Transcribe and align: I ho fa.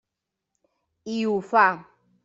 I 1.17 1.21
ho 1.29 1.39
fa. 1.53 1.67